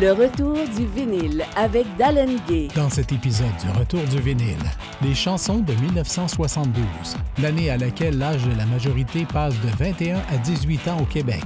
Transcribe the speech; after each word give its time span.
Le 0.00 0.12
retour 0.12 0.56
du 0.76 0.86
vinyle 0.86 1.44
avec 1.56 1.84
Dallin 1.98 2.34
Gay. 2.48 2.68
Dans 2.74 2.88
cet 2.88 3.12
épisode 3.12 3.46
du 3.62 3.78
Retour 3.78 4.02
du 4.04 4.18
vinyle, 4.18 4.56
les 5.02 5.14
chansons 5.14 5.58
de 5.58 5.74
1972, 5.74 6.82
l'année 7.42 7.68
à 7.68 7.76
laquelle 7.76 8.16
l'âge 8.16 8.42
de 8.46 8.56
la 8.56 8.64
majorité 8.64 9.26
passe 9.30 9.54
de 9.60 9.68
21 9.78 10.16
à 10.16 10.38
18 10.38 10.88
ans 10.88 11.00
au 11.02 11.04
Québec, 11.04 11.44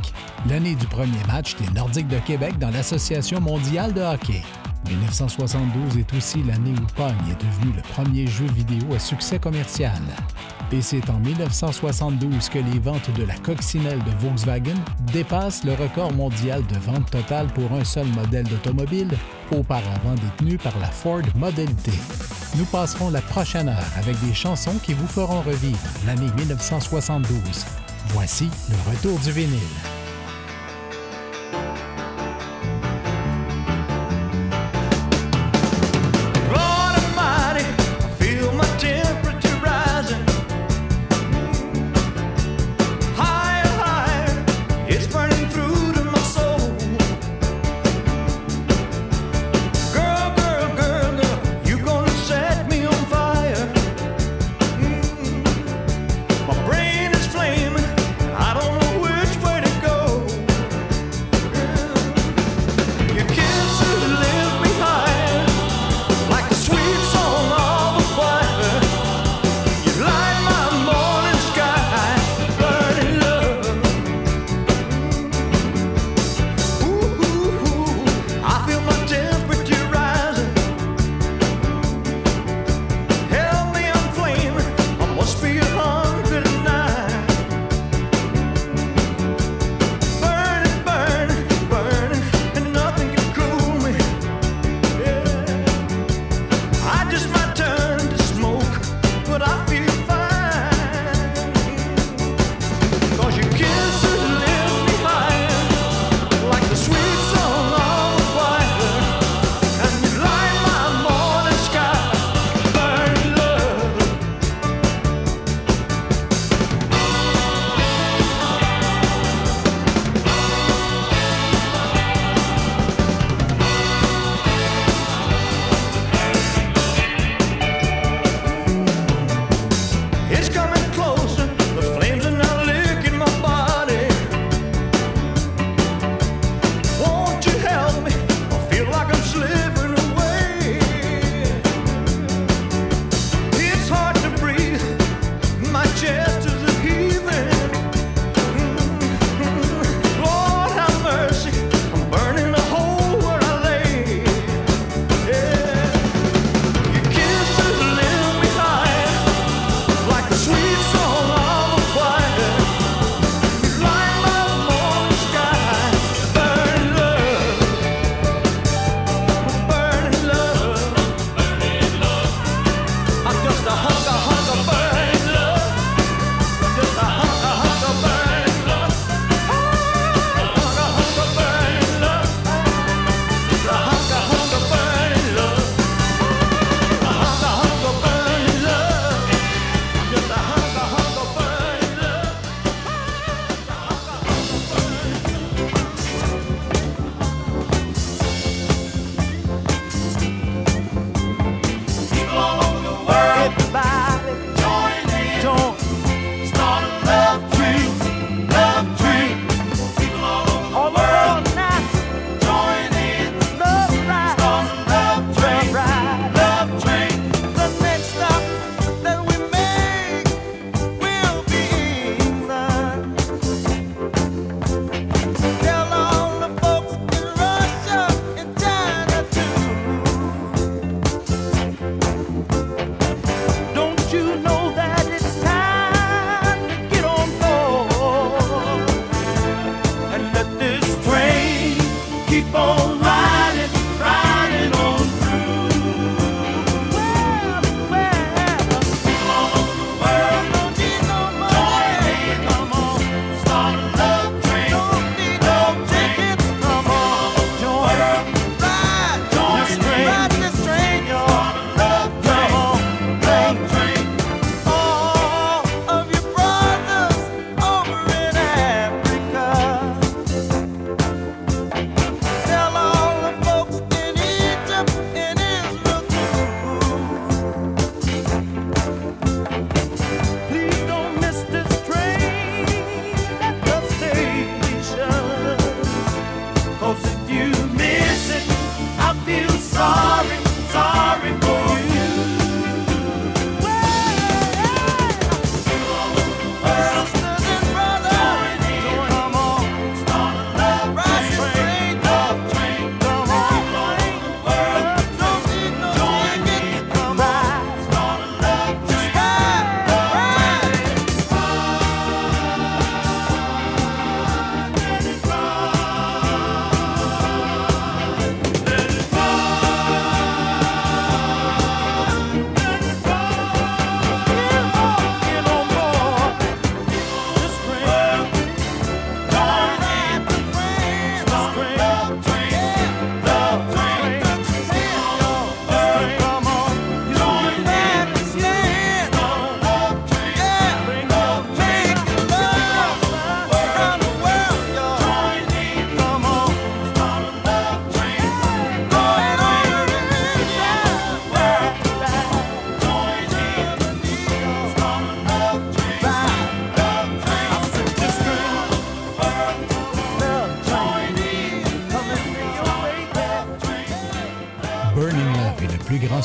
l'année 0.48 0.76
du 0.76 0.86
premier 0.86 1.18
match 1.26 1.56
des 1.56 1.68
Nordiques 1.74 2.06
de 2.06 2.18
Québec 2.20 2.56
dans 2.60 2.70
l'Association 2.70 3.40
mondiale 3.40 3.92
de 3.92 4.02
hockey. 4.02 4.42
1972 4.88 5.98
est 5.98 6.14
aussi 6.14 6.42
l'année 6.42 6.72
où 6.72 6.86
Pong 6.94 7.14
est 7.30 7.40
devenu 7.40 7.72
le 7.74 7.82
premier 7.82 8.26
jeu 8.26 8.46
vidéo 8.46 8.94
à 8.94 8.98
succès 8.98 9.38
commercial. 9.38 10.00
Et 10.72 10.82
c'est 10.82 11.08
en 11.10 11.18
1972 11.18 12.48
que 12.48 12.58
les 12.58 12.78
ventes 12.78 13.10
de 13.16 13.24
la 13.24 13.34
coccinelle 13.36 14.02
de 14.04 14.10
Volkswagen 14.20 14.74
dépassent 15.12 15.64
le 15.64 15.74
record 15.74 16.12
mondial 16.12 16.62
de 16.66 16.78
vente 16.78 17.10
totale 17.10 17.46
pour 17.48 17.72
un 17.72 17.84
seul 17.84 18.06
modèle 18.08 18.46
d'automobile, 18.48 19.10
auparavant 19.52 20.14
détenu 20.14 20.58
par 20.58 20.78
la 20.80 20.88
Ford 20.88 21.22
Model 21.36 21.72
T. 21.76 21.92
Nous 22.56 22.64
passerons 22.66 23.10
la 23.10 23.20
prochaine 23.20 23.68
heure 23.68 23.92
avec 23.96 24.18
des 24.20 24.34
chansons 24.34 24.78
qui 24.82 24.94
vous 24.94 25.08
feront 25.08 25.42
revivre 25.42 25.78
l'année 26.06 26.30
1972. 26.36 27.38
Voici 28.08 28.48
le 28.70 28.90
retour 28.90 29.18
du 29.20 29.32
vinyle. 29.32 30.03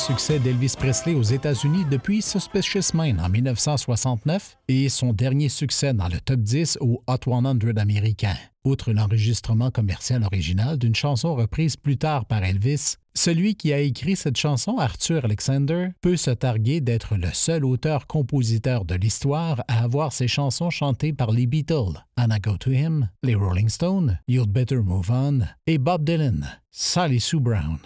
Succès 0.10 0.40
d'Elvis 0.40 0.74
Presley 0.76 1.14
aux 1.14 1.22
États-Unis 1.22 1.86
depuis 1.92 2.24
Suspicious 2.24 2.96
Mind 2.96 3.20
en 3.20 3.30
1969 3.30 4.58
et 4.68 4.90
son 4.90 5.14
dernier 5.14 5.50
succès 5.50 5.94
dans 5.94 6.08
le 6.08 6.20
top 6.20 6.40
10 6.40 6.80
au 6.82 7.04
Hot 7.06 7.18
100 7.24 7.78
américain. 7.78 8.34
Outre 8.66 8.92
l'enregistrement 8.92 9.70
commercial 9.70 10.24
original 10.24 10.80
d'une 10.80 10.96
chanson 10.96 11.36
reprise 11.36 11.78
plus 11.78 11.98
tard 11.98 12.26
par 12.26 12.44
Elvis, 12.44 12.96
celui 13.14 13.54
qui 13.54 13.72
a 13.72 13.78
écrit 13.78 14.16
cette 14.16 14.38
chanson, 14.38 14.80
Arthur 14.80 15.26
Alexander, 15.26 15.90
peut 16.02 16.18
se 16.18 16.32
targuer 16.32 16.82
d'être 16.82 17.16
le 17.16 17.30
seul 17.32 17.64
auteur-compositeur 17.64 18.86
de 18.86 18.96
l'histoire 18.96 19.64
à 19.68 19.84
avoir 19.84 20.12
ses 20.12 20.28
chansons 20.28 20.72
chantées 20.72 21.14
par 21.14 21.30
les 21.30 21.46
Beatles, 21.46 22.04
Anna 22.18 22.40
Go 22.40 22.58
to 22.58 22.72
Him, 22.72 23.10
les 23.22 23.36
Rolling 23.36 23.70
Stones, 23.70 24.18
You'd 24.28 24.50
Better 24.50 24.78
Move 24.78 25.12
On 25.12 25.42
et 25.68 25.78
Bob 25.78 26.04
Dylan, 26.04 26.48
Sally 26.72 27.20
Sue 27.20 27.40
Brown. 27.40 27.78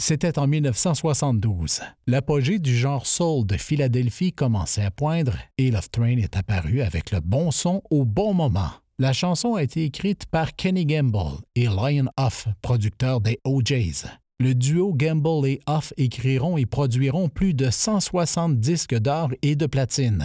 C'était 0.00 0.38
en 0.38 0.46
1972. 0.46 1.82
L'apogée 2.06 2.58
du 2.58 2.74
genre 2.74 3.06
soul 3.06 3.46
de 3.46 3.58
Philadelphie 3.58 4.32
commençait 4.32 4.82
à 4.82 4.90
poindre 4.90 5.36
et 5.58 5.70
Love 5.70 5.90
Train 5.90 6.16
est 6.16 6.38
apparu 6.38 6.80
avec 6.80 7.10
le 7.10 7.20
bon 7.20 7.50
son 7.50 7.82
au 7.90 8.06
bon 8.06 8.32
moment. 8.32 8.70
La 8.98 9.12
chanson 9.12 9.56
a 9.56 9.62
été 9.62 9.84
écrite 9.84 10.24
par 10.24 10.56
Kenny 10.56 10.86
Gamble 10.86 11.42
et 11.54 11.66
Lion 11.66 12.06
Huff, 12.18 12.48
producteur 12.62 13.20
des 13.20 13.40
OJs. 13.44 14.06
Le 14.38 14.54
duo 14.54 14.94
Gamble 14.94 15.46
et 15.46 15.60
Huff 15.68 15.92
écriront 15.98 16.56
et 16.56 16.64
produiront 16.64 17.28
plus 17.28 17.52
de 17.52 17.68
160 17.68 18.58
disques 18.58 18.98
d'or 18.98 19.28
et 19.42 19.54
de 19.54 19.66
platine. 19.66 20.24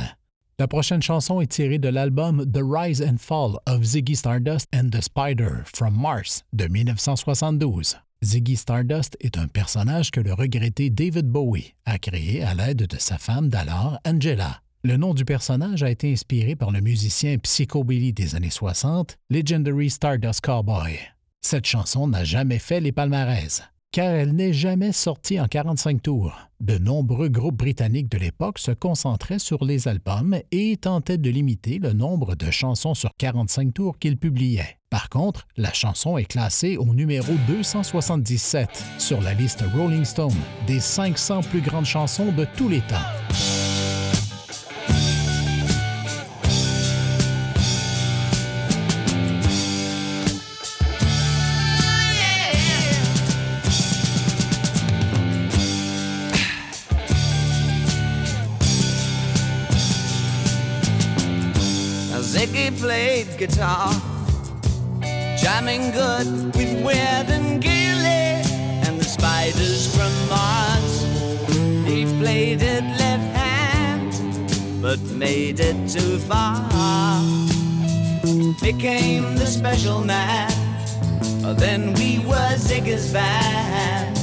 La 0.58 0.70
prochaine 0.70 1.02
chanson 1.02 1.42
est 1.42 1.52
tirée 1.52 1.80
de 1.80 1.90
l'album 1.90 2.50
The 2.50 2.62
Rise 2.64 3.02
and 3.02 3.18
Fall 3.20 3.58
of 3.68 3.84
Ziggy 3.84 4.16
Stardust 4.16 4.70
and 4.74 4.92
the 4.92 5.02
Spider 5.02 5.64
from 5.66 5.94
Mars 6.00 6.46
de 6.54 6.64
1972. 6.64 7.98
Ziggy 8.26 8.56
Stardust 8.56 9.16
est 9.20 9.38
un 9.38 9.48
personnage 9.48 10.10
que 10.10 10.20
le 10.20 10.34
regretté 10.34 10.90
David 10.90 11.28
Bowie 11.28 11.76
a 11.86 12.00
créé 12.00 12.42
à 12.42 12.56
l'aide 12.56 12.88
de 12.88 12.98
sa 12.98 13.20
femme 13.20 13.50
d'alors, 13.50 14.00
Angela. 14.04 14.62
Le 14.84 14.98
nom 14.98 15.14
du 15.14 15.26
personnage 15.26 15.84
a 15.84 15.92
été 15.92 16.12
inspiré 16.12 16.56
par 16.56 16.72
le 16.72 16.82
musicien 16.82 17.38
psychobilly 17.38 18.14
des 18.14 18.34
années 18.34 18.50
60, 18.50 19.18
Legendary 19.30 19.92
Stardust 19.92 20.42
Cowboy. 20.42 20.98
Cette 21.42 21.68
chanson 21.68 22.08
n'a 22.08 22.24
jamais 22.24 22.58
fait 22.58 22.82
les 22.82 22.92
palmarès, 22.92 23.62
car 23.92 24.10
elle 24.10 24.34
n'est 24.34 24.54
jamais 24.54 24.92
sortie 24.92 25.40
en 25.40 25.46
45 25.46 26.02
tours. 26.02 26.36
De 26.60 26.80
nombreux 26.80 27.30
groupes 27.30 27.58
britanniques 27.58 28.10
de 28.10 28.18
l'époque 28.18 28.58
se 28.58 28.72
concentraient 28.72 29.38
sur 29.38 29.64
les 29.64 29.88
albums 29.88 30.40
et 30.52 30.78
tentaient 30.78 31.20
de 31.20 31.30
limiter 31.30 31.78
le 31.78 31.94
nombre 31.94 32.34
de 32.34 32.50
chansons 32.50 32.96
sur 32.96 33.12
45 33.20 33.72
tours 33.72 34.00
qu'ils 34.00 34.18
publiaient. 34.18 34.80
Par 34.96 35.10
contre, 35.10 35.46
la 35.58 35.74
chanson 35.74 36.18
est 36.18 36.24
classée 36.24 36.78
au 36.78 36.86
numéro 36.86 37.34
277 37.50 38.70
sur 38.98 39.20
la 39.20 39.34
liste 39.34 39.62
Rolling 39.76 40.06
Stone 40.06 40.32
des 40.68 40.80
500 40.80 41.42
plus 41.42 41.60
grandes 41.60 41.84
chansons 41.84 42.32
de 42.32 42.48
tous 42.56 42.70
les 42.70 42.80
temps. 42.80 42.96
Jamming 65.46 65.92
good 65.92 66.56
with 66.56 66.84
Weird 66.84 67.30
and 67.30 67.62
Gilly 67.62 68.42
and 68.84 69.00
the 69.00 69.04
spiders 69.04 69.96
from 69.96 70.12
Mars. 70.28 71.04
He 71.86 72.04
played 72.20 72.64
it 72.64 72.84
left 72.98 73.30
hand, 73.38 74.12
but 74.82 75.00
made 75.12 75.60
it 75.60 75.78
too 75.88 76.18
far. 76.18 76.66
Became 78.60 79.36
the 79.36 79.46
special 79.46 80.04
man, 80.04 80.50
then 81.58 81.94
we 81.94 82.18
were 82.26 82.56
Ziggy's 82.58 83.14
band. 83.14 84.18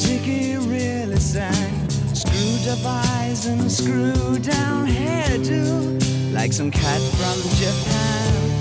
Ziggy 0.00 0.56
really 0.70 1.18
sang, 1.18 1.90
screwed 2.14 2.68
up 2.68 2.86
eyes 2.86 3.46
and 3.46 3.72
screwed 3.72 4.42
down 4.44 4.86
hairdo 4.86 6.32
like 6.32 6.52
some 6.52 6.70
cat 6.70 7.00
from 7.18 7.38
Japan. 7.58 8.59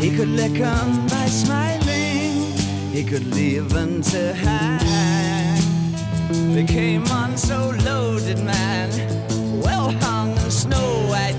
He 0.00 0.10
could 0.16 0.28
lick 0.28 0.58
'em 0.58 1.06
by 1.08 1.26
smiling, 1.26 2.52
he 2.90 3.04
could 3.04 3.26
leave 3.34 3.68
to 4.02 4.32
hang. 4.34 5.62
They 6.54 6.64
came 6.64 7.06
on 7.08 7.36
so 7.36 7.74
loaded, 7.84 8.38
man, 8.42 8.88
well 9.60 9.90
hung 10.00 10.30
in 10.44 10.50
snow 10.50 10.88
white 11.10 11.38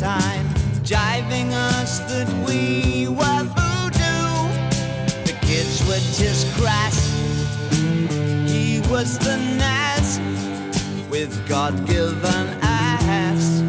tan. 0.00 0.46
jiving 0.82 1.52
us 1.52 1.98
that 2.10 2.26
we 2.46 3.06
were 3.06 3.42
voodoo. 3.56 4.32
The 5.28 5.36
kids 5.42 5.76
were 5.86 6.02
just 6.22 6.46
crass. 6.56 6.96
He 8.50 8.80
was 8.90 9.18
the 9.18 9.36
Nas 9.60 10.08
with 11.10 11.32
God 11.46 11.74
given 11.86 12.46
ass. 12.62 13.60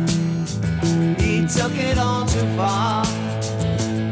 He 1.20 1.46
took 1.48 1.76
it 1.76 1.98
all 1.98 2.26
too 2.26 2.48
far, 2.56 3.04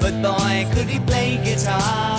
but 0.01 0.13
boy, 0.21 0.67
could 0.73 0.89
he 0.89 0.99
play 0.99 1.39
guitar. 1.41 2.18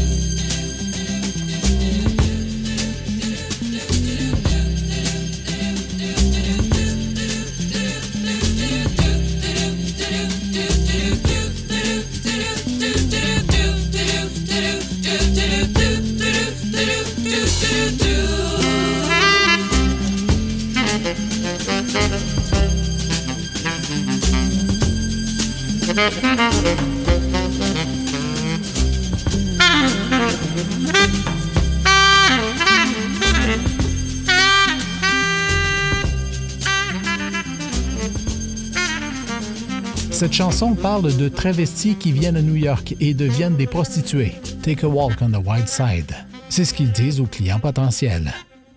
Cette 40.31 40.37
chanson 40.37 40.75
parle 40.75 41.17
de 41.17 41.27
travestis 41.27 41.95
qui 41.95 42.13
viennent 42.13 42.37
à 42.37 42.41
New 42.41 42.55
York 42.55 42.95
et 43.01 43.13
deviennent 43.13 43.57
des 43.57 43.67
prostituées. 43.67 44.31
Take 44.63 44.85
a 44.85 44.87
walk 44.87 45.21
on 45.21 45.29
the 45.29 45.45
wild 45.45 45.67
side. 45.67 46.15
C'est 46.47 46.63
ce 46.63 46.73
qu'ils 46.73 46.93
disent 46.93 47.19
aux 47.19 47.25
clients 47.25 47.59
potentiels. 47.59 48.31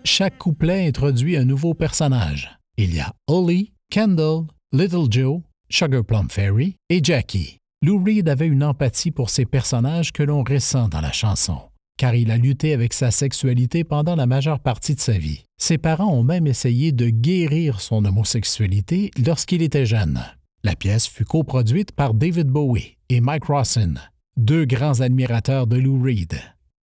Chaque 0.04 0.36
couplet 0.36 0.88
introduit 0.88 1.36
un 1.36 1.44
nouveau 1.44 1.72
personnage. 1.72 2.50
Il 2.76 2.92
y 2.92 2.98
a 2.98 3.12
Holly, 3.28 3.72
Kendall, 3.88 4.46
Little 4.72 5.06
Joe, 5.08 5.42
Sugar 5.70 6.02
Plum 6.04 6.28
Fairy 6.28 6.74
et 6.90 6.98
Jackie. 7.00 7.58
Lou 7.84 8.02
Reed 8.02 8.28
avait 8.28 8.48
une 8.48 8.64
empathie 8.64 9.12
pour 9.12 9.30
ces 9.30 9.46
personnages 9.46 10.10
que 10.10 10.24
l'on 10.24 10.42
ressent 10.42 10.88
dans 10.88 11.02
la 11.02 11.12
chanson, 11.12 11.60
car 11.96 12.16
il 12.16 12.32
a 12.32 12.36
lutté 12.36 12.72
avec 12.72 12.92
sa 12.92 13.12
sexualité 13.12 13.84
pendant 13.84 14.16
la 14.16 14.26
majeure 14.26 14.58
partie 14.58 14.96
de 14.96 15.00
sa 15.00 15.16
vie. 15.16 15.44
Ses 15.56 15.78
parents 15.78 16.12
ont 16.12 16.24
même 16.24 16.48
essayé 16.48 16.90
de 16.90 17.10
guérir 17.10 17.80
son 17.80 18.04
homosexualité 18.04 19.12
lorsqu'il 19.24 19.62
était 19.62 19.86
jeune. 19.86 20.20
La 20.64 20.74
pièce 20.74 21.06
fut 21.06 21.26
coproduite 21.26 21.92
par 21.92 22.14
David 22.14 22.46
Bowie 22.46 22.96
et 23.10 23.20
Mike 23.20 23.44
Rawson, 23.44 23.96
deux 24.38 24.64
grands 24.64 25.02
admirateurs 25.02 25.66
de 25.66 25.76
Lou 25.76 26.02
Reed. 26.02 26.40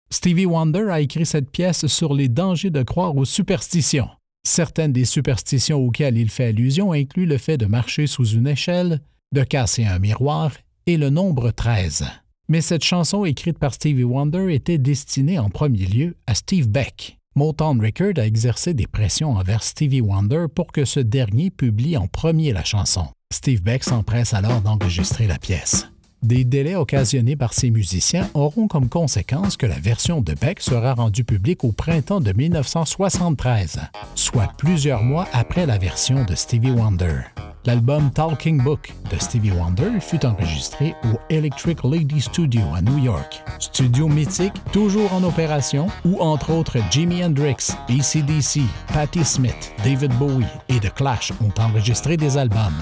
Stevie 0.10 0.46
Wonder 0.46 0.88
a 0.90 1.02
écrit 1.02 1.26
cette 1.26 1.52
pièce 1.52 1.86
sur 1.88 2.14
les 2.14 2.30
dangers 2.30 2.70
de 2.70 2.84
croire 2.84 3.18
aux 3.18 3.26
superstitions. 3.26 4.08
Certaines 4.48 4.94
des 4.94 5.04
superstitions 5.04 5.80
auxquelles 5.80 6.18
il 6.18 6.30
fait 6.30 6.46
allusion 6.46 6.94
incluent 6.94 7.26
le 7.26 7.38
fait 7.38 7.58
de 7.58 7.66
marcher 7.66 8.08
sous 8.08 8.26
une 8.26 8.48
échelle, 8.48 9.02
de 9.34 9.44
casser 9.44 9.84
un 9.84 10.00
miroir 10.00 10.54
et 10.86 10.96
le 10.96 11.10
nombre 11.10 11.52
13. 11.52 12.06
Mais 12.48 12.62
cette 12.62 12.84
chanson 12.84 13.26
écrite 13.26 13.60
par 13.60 13.74
Stevie 13.74 14.06
Wonder 14.06 14.54
était 14.54 14.78
destinée 14.78 15.38
en 15.38 15.50
premier 15.50 15.86
lieu 15.86 16.16
à 16.28 16.34
Steve 16.34 16.70
Beck. 16.70 17.20
Motown 17.36 17.82
Record 17.82 18.14
a 18.16 18.26
exercé 18.26 18.74
des 18.74 18.88
pressions 18.88 19.34
envers 19.34 19.64
Stevie 19.64 20.00
Wonder 20.00 20.46
pour 20.54 20.72
que 20.72 20.86
ce 20.86 21.02
dernier 21.02 21.50
publie 21.50 21.98
en 21.98 22.08
premier 22.08 22.54
la 22.54 22.64
chanson. 22.64 23.08
Steve 23.36 23.62
Beck 23.62 23.84
s'empresse 23.84 24.34
alors 24.34 24.62
d'enregistrer 24.62 25.28
la 25.28 25.38
pièce. 25.38 25.90
Des 26.26 26.44
délais 26.44 26.74
occasionnés 26.74 27.36
par 27.36 27.54
ces 27.54 27.70
musiciens 27.70 28.28
auront 28.34 28.68
comme 28.68 28.90
conséquence 28.90 29.58
que 29.58 29.68
la 29.68 29.78
version 29.78 30.22
de 30.22 30.34
Beck 30.34 30.60
sera 30.60 30.96
rendue 30.96 31.24
publique 31.24 31.64
au 31.64 31.72
printemps 31.72 32.20
de 32.20 32.34
1973, 32.34 33.82
soit 34.16 34.52
plusieurs 34.58 35.04
mois 35.04 35.28
après 35.34 35.68
la 35.68 35.78
version 35.78 36.26
de 36.26 36.34
Stevie 36.34 36.72
Wonder. 36.72 37.20
L'album 37.68 38.10
Talking 38.10 38.60
Book 38.64 38.92
de 39.12 39.20
Stevie 39.20 39.52
Wonder 39.52 40.00
fut 40.00 40.26
enregistré 40.26 40.96
au 41.04 41.20
Electric 41.30 41.84
Lady 41.84 42.20
Studio 42.20 42.62
à 42.76 42.82
New 42.82 42.98
York. 42.98 43.44
Studio 43.60 44.08
mythique, 44.08 44.54
toujours 44.72 45.14
en 45.14 45.24
opération, 45.24 45.86
où 46.06 46.20
entre 46.20 46.52
autres 46.52 46.80
Jimi 46.90 47.24
Hendrix, 47.24 47.76
ACDC, 47.88 48.62
Patti 48.92 49.24
Smith, 49.24 49.74
David 49.84 50.12
Bowie 50.18 50.46
et 50.70 50.80
The 50.80 50.92
Clash 50.92 51.32
ont 51.40 51.54
enregistré 51.62 52.18
des 52.18 52.36
albums. 52.36 52.74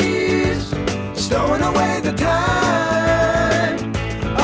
stowing 1.14 1.62
away 1.62 2.00
the 2.02 2.12
time. 2.12 3.94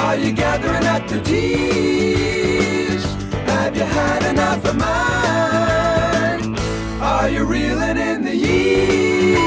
Are 0.05 0.17
you 0.17 0.33
gathering 0.33 0.87
up 0.87 1.07
the 1.09 1.21
tees? 1.23 3.05
Have 3.47 3.77
you 3.77 3.85
had 3.85 4.23
enough 4.33 4.65
of 4.65 4.77
mine? 4.77 6.57
Are 7.01 7.29
you 7.29 7.45
reeling 7.45 7.97
in 7.97 8.23
the 8.23 8.37
years? 8.37 9.41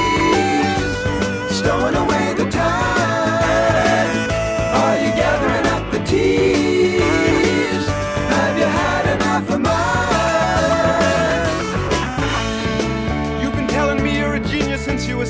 Stowing 1.60 1.96
away 1.96 2.23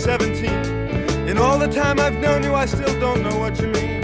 17. 0.04 1.30
In 1.30 1.38
all 1.38 1.58
the 1.58 1.70
time 1.70 1.98
I've 1.98 2.20
known 2.20 2.44
you, 2.44 2.54
I 2.54 2.66
still 2.66 3.00
don't 3.00 3.24
know 3.24 3.40
what 3.40 3.58
you 3.62 3.68
mean. 3.68 4.02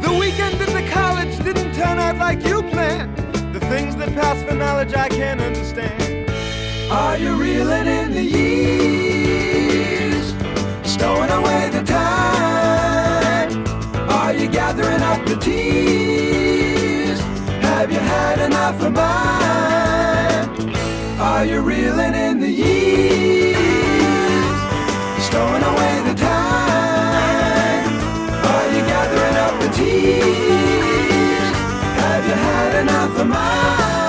The 0.00 0.16
weekend 0.18 0.58
at 0.62 0.70
the 0.70 0.82
college 0.90 1.36
didn't 1.44 1.74
turn 1.74 1.98
out 1.98 2.16
like 2.16 2.42
you 2.42 2.62
planned. 2.62 3.14
The 3.52 3.60
things 3.60 3.96
that 3.96 4.14
pass 4.14 4.42
for 4.42 4.54
knowledge 4.54 4.94
I 4.94 5.10
can't 5.10 5.42
understand. 5.42 6.30
Are 6.90 7.18
you 7.18 7.34
reeling 7.34 7.86
in 7.86 8.12
the 8.12 8.22
years? 8.22 9.14
Stowing 10.90 11.28
away 11.28 11.68
the 11.68 11.82
time? 11.82 13.62
Are 14.08 14.32
you 14.32 14.48
gathering 14.48 15.02
up 15.02 15.22
the 15.26 15.36
tears? 15.36 17.20
Have 17.60 17.92
you 17.92 17.98
had 17.98 18.38
enough 18.38 18.80
of 18.80 18.92
mine? 18.94 20.48
Are 21.20 21.44
you 21.44 21.60
reeling 21.60 22.14
in 22.14 22.40
the 22.40 22.50
years? 22.50 23.39
Stowing 25.30 25.62
away 25.62 26.02
the 26.08 26.14
time? 26.14 27.94
Are 28.50 28.66
you 28.74 28.82
gathering 28.84 29.36
up 29.46 29.54
the 29.62 29.68
tears? 29.76 31.56
Have 32.00 32.24
you 32.26 32.34
had 32.34 32.80
enough 32.82 33.16
of 33.16 33.26
mine? 33.28 33.99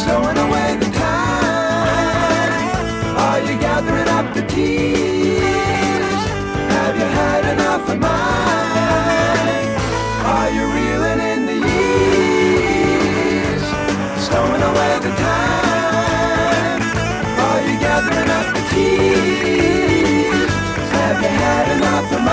Stowing 0.00 0.38
away 0.38 0.76
the 0.78 0.88
time? 0.94 2.52
Are 3.18 3.40
you 3.40 3.58
gathering 3.58 4.08
up 4.08 4.32
the 4.32 4.42
tears? 4.46 5.44
Have 6.76 6.96
you 6.96 7.08
had 7.20 7.44
enough 7.54 7.88
of 7.90 7.98
mine? 7.98 9.68
Are 10.36 10.50
you 10.56 10.64
reeling 10.78 11.20
in 11.32 11.46
the 11.50 11.58
years? 11.68 13.62
Stowing 14.24 14.62
away 14.70 14.92
the 15.06 15.12
time? 15.18 16.80
Are 17.48 17.60
you 17.68 17.76
gathering 17.80 18.30
up 18.38 18.46
the 18.56 18.62
tears? 18.72 20.52
Have 20.96 21.18
you 21.20 21.28
had 21.28 21.66
enough 21.76 22.12
of 22.12 22.18
mine? 22.20 22.23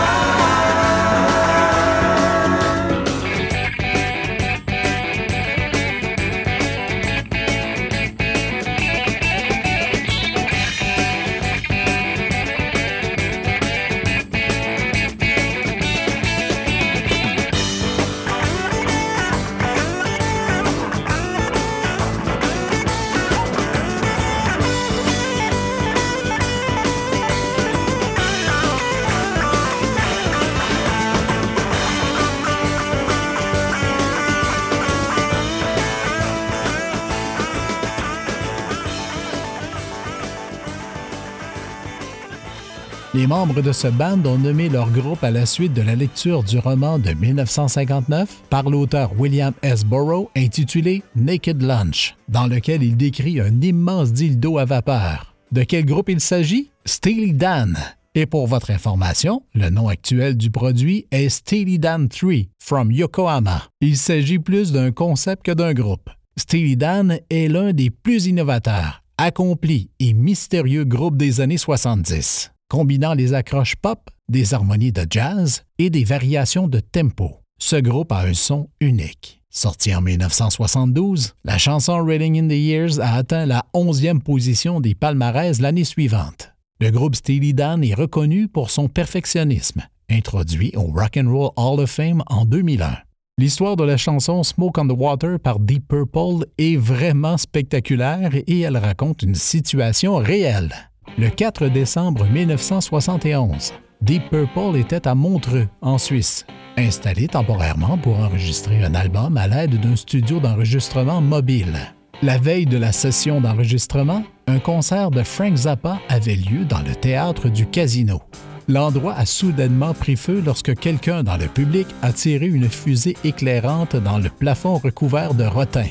Membres 43.48 43.64
de 43.64 43.72
ce 43.72 43.88
band 43.88 44.24
ont 44.28 44.38
nommé 44.38 44.70
leur 44.70 44.92
groupe 44.92 45.24
à 45.24 45.32
la 45.32 45.48
suite 45.48 45.74
de 45.74 45.82
la 45.82 45.96
lecture 45.96 46.44
du 46.44 46.60
roman 46.60 47.00
de 47.00 47.10
1959 47.10 48.44
par 48.52 48.70
l'auteur 48.70 49.14
William 49.18 49.52
S. 49.64 49.84
Burroughs 49.84 50.30
intitulé 50.38 51.02
Naked 51.16 51.60
Lunch, 51.64 52.16
dans 52.30 52.46
lequel 52.46 52.84
il 52.84 52.96
décrit 52.96 53.40
un 53.40 53.60
immense 53.62 54.14
dildo 54.14 54.60
à 54.60 54.66
vapeur. 54.66 55.34
De 55.52 55.64
quel 55.64 55.86
groupe 55.86 56.10
il 56.10 56.20
s'agit? 56.20 56.70
Steely 56.86 57.34
Dan. 57.34 57.76
Et 58.14 58.28
pour 58.28 58.46
votre 58.46 58.70
information, 58.70 59.42
le 59.56 59.72
nom 59.72 59.88
actuel 59.88 60.38
du 60.38 60.52
produit 60.52 61.08
est 61.10 61.30
Steely 61.30 61.80
Dan 61.80 62.10
3 62.10 62.48
from 62.60 62.92
Yokohama. 62.92 63.64
Il 63.82 63.98
s'agit 63.98 64.38
plus 64.38 64.72
d'un 64.72 64.92
concept 64.92 65.44
que 65.44 65.52
d'un 65.52 65.74
groupe. 65.74 66.12
Steely 66.38 66.78
Dan 66.78 67.18
est 67.32 67.48
l'un 67.48 67.74
des 67.74 67.90
plus 67.90 68.28
innovateurs, 68.28 69.02
accomplis 69.18 69.90
et 70.00 70.14
mystérieux 70.14 70.86
groupes 70.86 71.18
des 71.18 71.42
années 71.42 71.58
70 71.58 72.52
combinant 72.72 73.14
les 73.14 73.34
accroches 73.34 73.76
pop, 73.76 74.10
des 74.30 74.54
harmonies 74.54 74.94
de 74.94 75.06
jazz 75.10 75.64
et 75.78 75.90
des 75.90 76.06
variations 76.06 76.70
de 76.70 76.80
tempo. 76.80 77.42
Ce 77.60 77.76
groupe 77.76 78.14
a 78.14 78.22
un 78.22 78.34
son 78.34 78.70
unique. 78.80 79.44
Sorti 79.50 79.94
en 79.94 80.00
1972, 80.00 81.34
la 81.44 81.58
chanson 81.58 82.02
Reading 82.02 82.40
in 82.40 82.48
the 82.48 82.54
Years 82.54 83.02
a 83.02 83.16
atteint 83.16 83.46
la 83.46 83.66
11e 83.74 84.22
position 84.22 84.80
des 84.80 84.96
palmarès 84.96 85.60
l'année 85.60 85.84
suivante. 85.84 86.54
Le 86.80 86.92
groupe 86.92 87.16
Steely 87.16 87.54
Dan 87.54 87.84
est 87.84 87.94
reconnu 87.94 88.48
pour 88.48 88.72
son 88.72 88.88
perfectionnisme, 88.88 89.82
introduit 90.10 90.72
au 90.78 90.84
Rock 90.84 91.18
and 91.18 91.30
Roll 91.30 91.52
Hall 91.58 91.82
of 91.82 91.92
Fame 91.92 92.24
en 92.28 92.46
2001. 92.46 93.00
L'histoire 93.38 93.76
de 93.76 93.84
la 93.84 93.98
chanson 93.98 94.44
Smoke 94.44 94.80
on 94.80 94.88
the 94.88 94.98
Water 94.98 95.40
par 95.40 95.60
Deep 95.60 95.90
Purple 95.90 96.46
est 96.58 96.78
vraiment 96.78 97.36
spectaculaire 97.36 98.32
et 98.34 98.62
elle 98.62 98.78
raconte 98.78 99.24
une 99.24 99.36
situation 99.36 100.16
réelle. 100.16 100.91
Le 101.17 101.30
4 101.30 101.67
décembre 101.67 102.26
1971, 102.26 103.74
Deep 104.02 104.30
Purple 104.30 104.78
était 104.78 105.08
à 105.08 105.13
Montreux, 105.13 105.67
en 105.82 105.97
Suisse, 105.97 106.45
installé 106.78 107.28
temporairement 107.28 107.97
pour 107.97 108.17
enregistrer 108.19 108.84
un 108.84 108.95
album 108.95 109.36
à 109.36 109.47
l'aide 109.47 109.80
d'un 109.80 109.97
studio 109.97 110.39
d'enregistrement 110.39 111.19
mobile. 111.19 111.78
La 112.21 112.38
veille 112.38 112.65
de 112.65 112.78
la 112.78 112.93
session 112.93 113.41
d'enregistrement, 113.41 114.24
un 114.47 114.60
concert 114.60 115.12
de 115.12 115.24
Frank 115.24 115.56
Zappa 115.56 116.00
avait 116.08 116.36
lieu 116.36 116.63
dans 116.63 116.82
le 116.82 116.95
théâtre 116.95 117.50
du 117.50 117.65
Casino. 117.65 118.21
L'endroit 118.69 119.15
a 119.15 119.26
soudainement 119.26 119.93
pris 119.93 120.15
feu 120.15 120.41
lorsque 120.45 120.76
quelqu'un 120.76 121.24
dans 121.24 121.38
le 121.38 121.47
public 121.47 121.88
a 122.04 122.13
tiré 122.13 122.45
une 122.45 122.69
fusée 122.69 123.17
éclairante 123.26 123.97
dans 123.97 124.17
le 124.17 124.30
plafond 124.30 124.78
recouvert 124.78 125.34
de 125.34 125.43
rotin. 125.43 125.88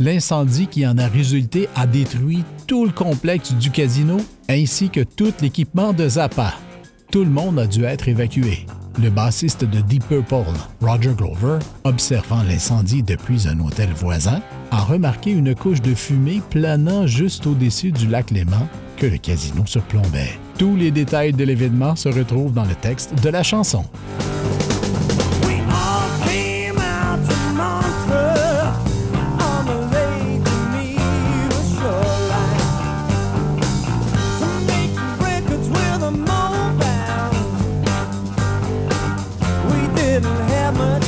L'incendie 0.00 0.66
qui 0.66 0.86
en 0.86 0.96
a 0.96 1.08
résulté 1.08 1.68
a 1.76 1.86
détruit 1.86 2.42
tout 2.66 2.86
le 2.86 2.90
complexe 2.90 3.52
du 3.52 3.70
casino 3.70 4.16
ainsi 4.48 4.88
que 4.88 5.00
tout 5.00 5.34
l'équipement 5.42 5.92
de 5.92 6.08
Zappa. 6.08 6.54
Tout 7.12 7.22
le 7.22 7.28
monde 7.28 7.58
a 7.58 7.66
dû 7.66 7.84
être 7.84 8.08
évacué. 8.08 8.64
Le 8.98 9.10
bassiste 9.10 9.64
de 9.64 9.80
Deep 9.82 10.08
Purple, 10.08 10.56
Roger 10.80 11.12
Glover, 11.14 11.58
observant 11.84 12.42
l'incendie 12.44 13.02
depuis 13.02 13.46
un 13.46 13.60
hôtel 13.60 13.90
voisin, 13.94 14.40
a 14.70 14.80
remarqué 14.80 15.32
une 15.32 15.54
couche 15.54 15.82
de 15.82 15.94
fumée 15.94 16.40
planant 16.48 17.06
juste 17.06 17.46
au-dessus 17.46 17.92
du 17.92 18.06
lac 18.06 18.30
Léman 18.30 18.68
que 18.96 19.06
le 19.06 19.18
casino 19.18 19.66
surplombait. 19.66 20.38
Tous 20.58 20.76
les 20.76 20.90
détails 20.90 21.34
de 21.34 21.44
l'événement 21.44 21.94
se 21.94 22.08
retrouvent 22.08 22.54
dans 22.54 22.64
le 22.64 22.74
texte 22.74 23.22
de 23.22 23.28
la 23.28 23.42
chanson. 23.42 23.84
little 40.20 40.36
hammer. 40.48 40.99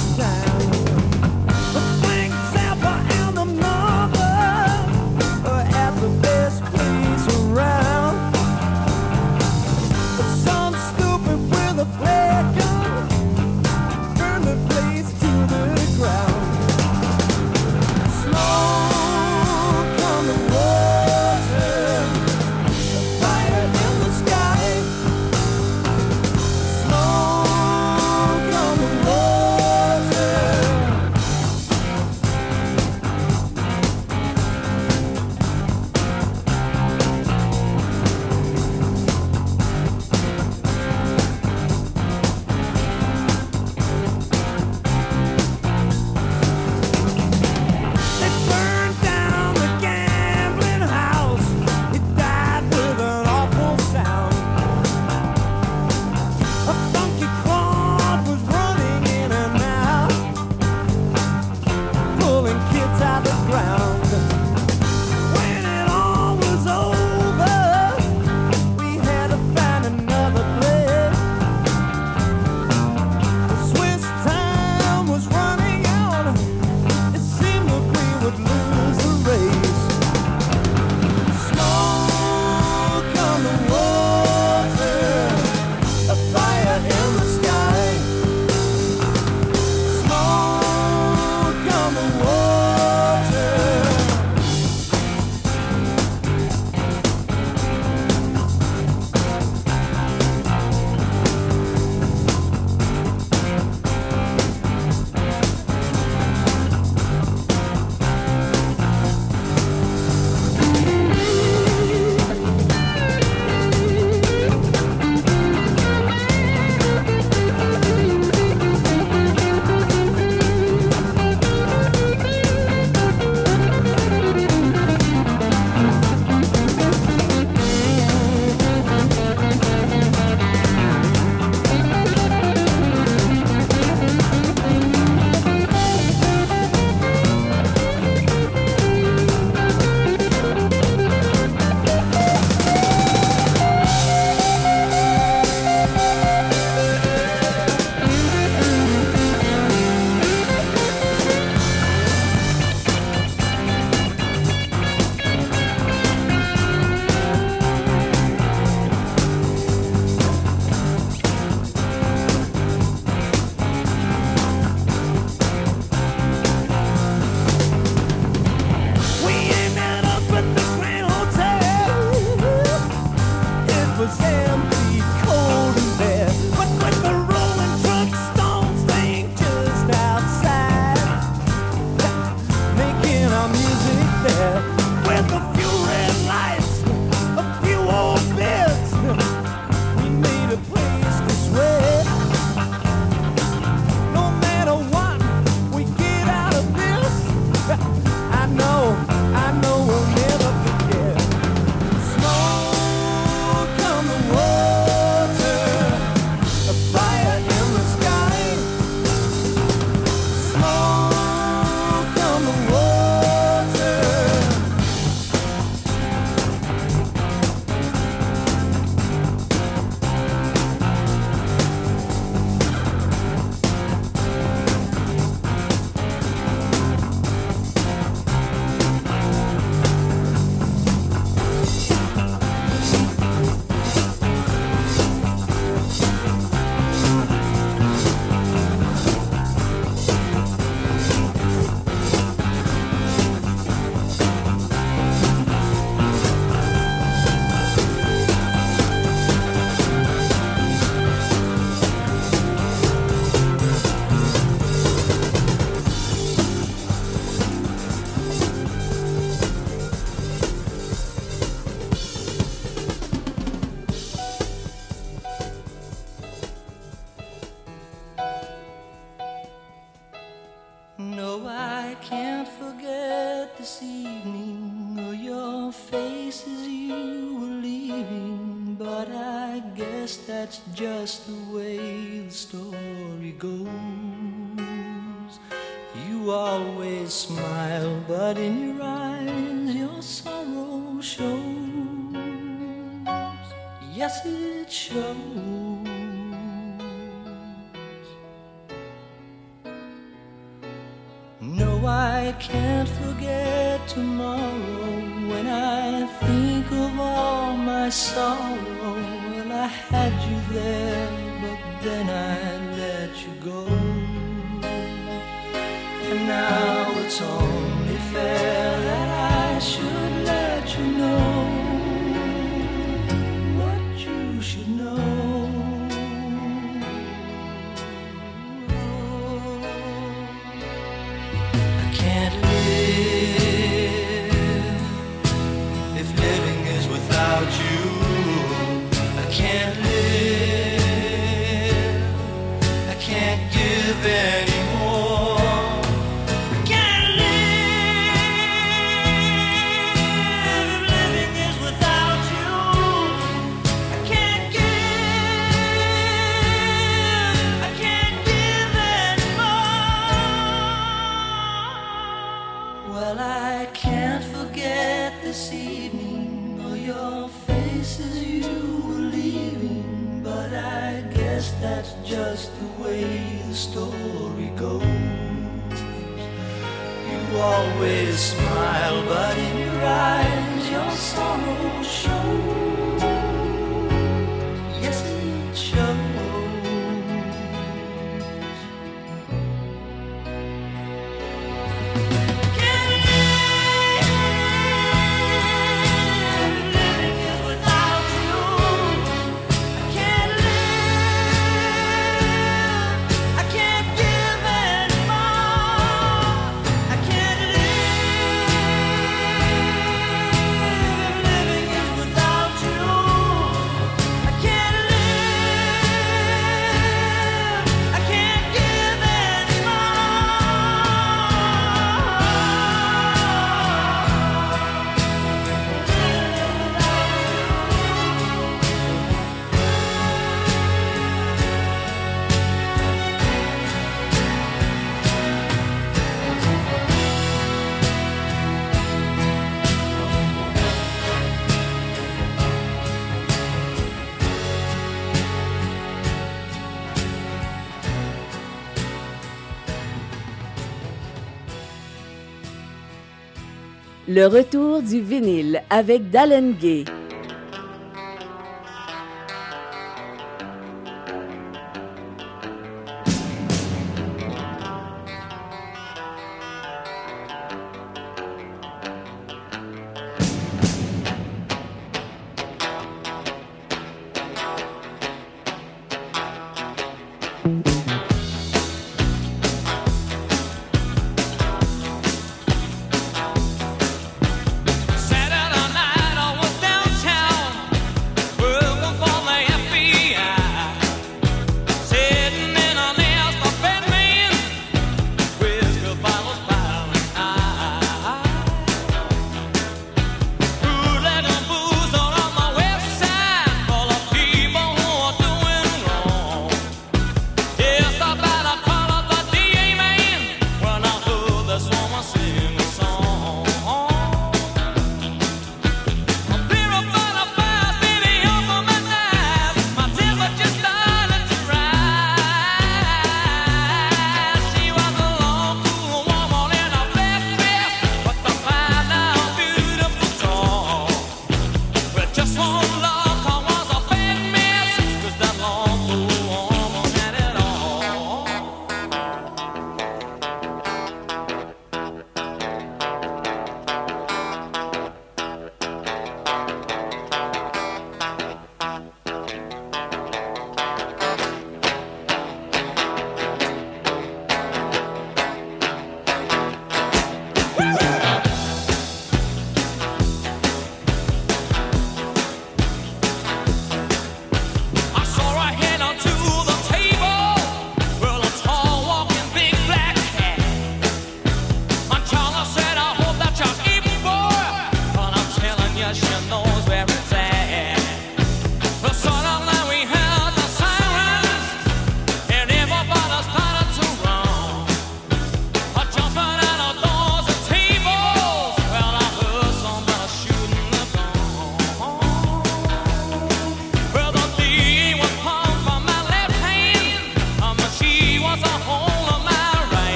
Le 454.15 454.27
retour 454.27 454.83
du 454.83 455.00
vinyle 455.00 455.63
avec 455.71 456.10
Dallin 456.10 456.52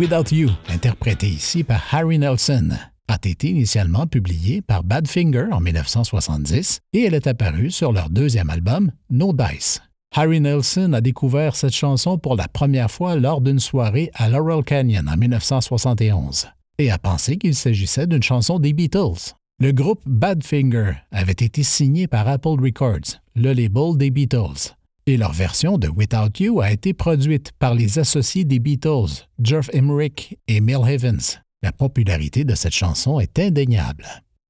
Without 0.00 0.34
You, 0.34 0.48
interprétée 0.70 1.28
ici 1.28 1.62
par 1.62 1.84
Harry 1.92 2.18
Nelson, 2.18 2.70
a 3.06 3.18
été 3.22 3.50
initialement 3.50 4.06
publiée 4.06 4.62
par 4.62 4.82
Badfinger 4.82 5.48
en 5.52 5.60
1970 5.60 6.80
et 6.94 7.02
elle 7.02 7.12
est 7.12 7.26
apparue 7.26 7.70
sur 7.70 7.92
leur 7.92 8.08
deuxième 8.08 8.48
album, 8.48 8.92
No 9.10 9.34
Dice. 9.34 9.82
Harry 10.16 10.40
Nelson 10.40 10.94
a 10.94 11.02
découvert 11.02 11.54
cette 11.54 11.74
chanson 11.74 12.16
pour 12.16 12.34
la 12.34 12.48
première 12.48 12.90
fois 12.90 13.14
lors 13.16 13.42
d'une 13.42 13.58
soirée 13.58 14.10
à 14.14 14.30
Laurel 14.30 14.64
Canyon 14.64 15.06
en 15.06 15.18
1971 15.18 16.48
et 16.78 16.90
a 16.90 16.96
pensé 16.96 17.36
qu'il 17.36 17.54
s'agissait 17.54 18.06
d'une 18.06 18.22
chanson 18.22 18.58
des 18.58 18.72
Beatles. 18.72 19.34
Le 19.58 19.72
groupe 19.72 20.00
Badfinger 20.06 20.94
avait 21.12 21.32
été 21.32 21.62
signé 21.62 22.06
par 22.06 22.26
Apple 22.26 22.58
Records, 22.58 23.20
le 23.36 23.52
label 23.52 23.98
des 23.98 24.10
Beatles, 24.10 24.74
et 25.06 25.16
leur 25.16 25.32
version 25.32 25.78
de 25.78 25.88
Without 25.88 26.38
You 26.38 26.60
a 26.60 26.70
été 26.70 26.92
produite 26.94 27.52
par 27.58 27.74
les 27.74 27.98
associés 27.98 28.44
des 28.44 28.58
Beatles, 28.58 29.26
Geoff 29.42 29.70
Emerick 29.72 30.38
et 30.48 30.60
Mel 30.60 30.84
Havens. 30.84 31.40
La 31.62 31.72
popularité 31.72 32.44
de 32.44 32.54
cette 32.54 32.74
chanson 32.74 33.20
est 33.20 33.38
indéniable. 33.38 34.06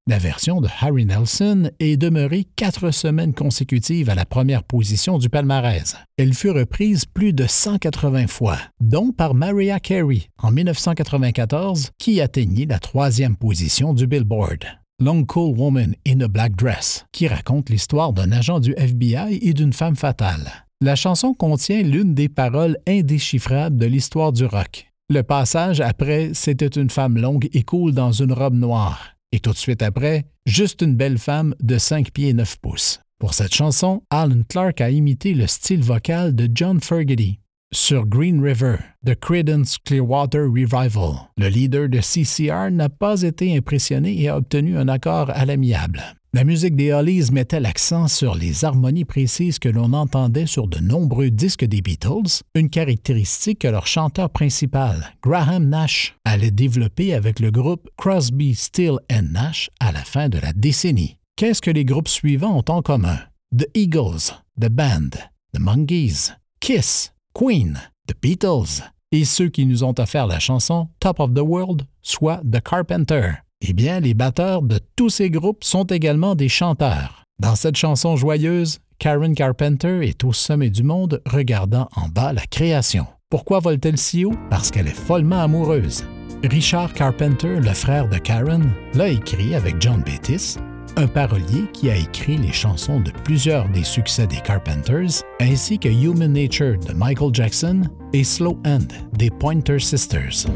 La 0.07 0.18
version 0.18 0.61
de 0.61 0.68
Harry 0.80 1.07
Nelson 1.07 1.70
est 1.78 1.96
demeurée 1.96 2.44
quatre 2.57 2.90
semaines 2.90 3.34
consécutives 3.34 4.11
à 4.11 4.14
la 4.14 4.24
première 4.24 4.64
position 4.64 5.18
du 5.18 5.28
palmarès. 5.28 5.96
Elle 6.16 6.34
fut 6.34 6.51
reprise 6.51 7.05
plus 7.05 7.32
de 7.32 7.46
180 7.46 8.26
fois, 8.26 8.59
dont 8.80 9.12
par 9.12 9.34
Mariah 9.34 9.78
Carey 9.78 10.22
en 10.38 10.51
1994, 10.51 11.90
qui 11.98 12.20
atteignit 12.20 12.66
la 12.66 12.78
troisième 12.78 13.36
position 13.36 13.94
du 13.94 14.07
Billboard. 14.07 14.80
Long 15.01 15.24
Cool 15.24 15.57
Woman 15.57 15.94
in 16.07 16.20
a 16.20 16.28
Black 16.28 16.55
Dress, 16.57 17.07
qui 17.12 17.26
raconte 17.26 17.70
l'histoire 17.70 18.12
d'un 18.12 18.32
agent 18.32 18.61
du 18.61 18.74
FBI 18.76 19.38
et 19.42 19.55
d'une 19.55 19.72
femme 19.72 19.96
fatale. 19.96 20.66
La 20.80 20.94
chanson 20.94 21.34
contient 21.34 21.82
l'une 21.82 22.14
des 22.14 22.28
paroles 22.28 22.76
indéchiffrables 22.86 23.76
de 23.76 23.86
l'histoire 23.86 24.32
du 24.32 24.44
rock. 24.44 24.92
Le 25.09 25.22
passage 25.22 25.80
après 25.80 26.30
C'était 26.34 26.66
une 26.66 26.90
femme 26.90 27.18
longue 27.18 27.48
et 27.53 27.62
cool 27.62 27.92
dans 27.92 28.12
une 28.12 28.32
robe 28.32 28.55
noire 28.55 29.16
et 29.32 29.40
tout 29.40 29.53
de 29.53 29.57
suite 29.57 29.82
après, 29.82 30.24
juste 30.46 30.82
une 30.82 30.96
belle 30.96 31.18
femme 31.18 31.55
de 31.61 31.78
5 31.78 32.11
pieds 32.11 32.32
9 32.32 32.59
pouces. 32.59 33.01
Pour 33.18 33.34
cette 33.34 33.55
chanson, 33.55 34.03
Alan 34.11 34.42
Clark 34.48 34.80
a 34.80 34.90
imité 34.90 35.34
le 35.34 35.46
style 35.46 35.82
vocal 35.82 36.34
de 36.34 36.48
John 36.53 36.80
Fergity. 36.80 37.39
Sur 37.72 38.04
Green 38.06 38.42
River, 38.42 38.78
The 39.06 39.14
Credence 39.14 39.78
Clearwater 39.78 40.48
Revival, 40.48 41.30
le 41.36 41.48
leader 41.48 41.88
de 41.88 42.00
CCR 42.00 42.68
n'a 42.72 42.88
pas 42.88 43.22
été 43.22 43.56
impressionné 43.56 44.20
et 44.20 44.28
a 44.28 44.38
obtenu 44.38 44.76
un 44.76 44.88
accord 44.88 45.30
à 45.30 45.44
l'amiable. 45.44 46.02
La 46.32 46.42
musique 46.42 46.74
des 46.74 46.92
Hollies 46.92 47.30
mettait 47.30 47.60
l'accent 47.60 48.08
sur 48.08 48.34
les 48.34 48.64
harmonies 48.64 49.04
précises 49.04 49.60
que 49.60 49.68
l'on 49.68 49.92
entendait 49.92 50.46
sur 50.46 50.66
de 50.66 50.80
nombreux 50.80 51.30
disques 51.30 51.64
des 51.64 51.80
Beatles, 51.80 52.42
une 52.56 52.70
caractéristique 52.70 53.60
que 53.60 53.68
leur 53.68 53.86
chanteur 53.86 54.30
principal, 54.30 55.14
Graham 55.22 55.68
Nash, 55.68 56.16
allait 56.24 56.50
développer 56.50 57.14
avec 57.14 57.38
le 57.38 57.52
groupe 57.52 57.88
Crosby, 57.96 58.56
Still 58.56 58.98
Nash 59.10 59.70
à 59.78 59.92
la 59.92 60.02
fin 60.02 60.28
de 60.28 60.40
la 60.40 60.52
décennie. 60.52 61.18
Qu'est-ce 61.36 61.62
que 61.62 61.70
les 61.70 61.84
groupes 61.84 62.08
suivants 62.08 62.58
ont 62.58 62.72
en 62.72 62.82
commun? 62.82 63.20
The 63.56 63.68
Eagles, 63.74 64.32
The 64.60 64.70
Band, 64.70 65.10
The 65.52 65.60
Monkees, 65.60 66.32
Kiss, 66.60 67.12
Queen, 67.35 67.78
The 68.09 68.14
Beatles, 68.20 68.83
et 69.12 69.24
ceux 69.24 69.49
qui 69.49 69.66
nous 69.66 69.85
ont 69.85 69.95
offert 69.99 70.26
la 70.26 70.39
chanson 70.39 70.89
Top 71.01 71.20
of 71.20 71.35
the 71.35 71.41
World, 71.41 71.83
soit 72.03 72.43
The 72.51 72.61
Carpenter. 72.61 73.33
Eh 73.61 73.72
bien, 73.72 74.01
les 74.01 74.14
batteurs 74.14 74.62
de 74.62 74.81
tous 74.97 75.11
ces 75.11 75.31
groupes 75.31 75.64
sont 75.64 75.85
également 75.85 76.35
des 76.35 76.49
chanteurs. 76.49 77.24
Dans 77.39 77.55
cette 77.55 77.76
chanson 77.76 78.16
joyeuse, 78.16 78.78
Karen 78.99 79.35
Carpenter 79.35 80.01
est 80.03 80.24
au 80.24 80.33
sommet 80.33 80.70
du 80.70 80.83
monde 80.83 81.22
regardant 81.26 81.89
en 81.95 82.09
bas 82.09 82.33
la 82.33 82.47
création. 82.47 83.07
Pourquoi 83.31 83.61
vole-t-elle 83.61 83.97
si 83.97 84.24
haut? 84.24 84.35
Parce 84.51 84.70
qu'elle 84.70 84.89
est 84.89 84.91
follement 84.91 85.41
amoureuse. 85.41 86.05
Richard 86.43 86.93
Carpenter, 86.95 87.61
le 87.61 87.74
frère 87.74 88.09
de 88.09 88.18
Karen, 88.18 88.72
l'a 88.95 89.09
écrit 89.09 89.55
avec 89.55 89.76
John 89.81 90.03
Bettis, 90.03 90.57
un 90.97 91.07
parolier 91.07 91.64
qui 91.72 91.91
a 91.91 91.97
écrit 91.97 92.36
les 92.36 92.53
chansons 92.53 93.01
de 93.01 93.11
plusieurs 93.24 93.68
des 93.68 93.84
succès 93.84 94.26
des 94.26 94.41
Carpenters, 94.41 95.22
ainsi 95.41 95.78
que 95.78 95.88
Human 95.88 96.32
Nature 96.32 96.78
de 96.78 96.93
Michael 96.93 97.34
Jackson 97.34 97.82
et 98.12 98.24
Slow 98.24 98.59
End 98.66 98.88
des 99.12 99.30
Pointer 99.30 99.78
Sisters. 99.78 100.47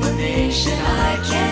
explanation 0.00 0.72
I 0.72 1.16
can't. 1.28 1.49